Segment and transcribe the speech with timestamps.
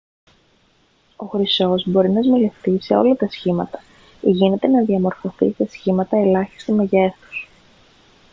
[1.15, 3.83] ο χρυσός μπορεί να σμιλευτεί σε όλα τα σχήματα
[4.21, 7.49] γίνεται να διαμορφωθεί σε σχήματα ελάχιστου μεγέθους